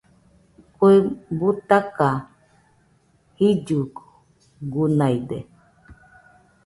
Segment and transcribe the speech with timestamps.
[0.77, 0.95] Kue
[1.39, 2.09] butaka,
[3.37, 5.37] jillugunaide.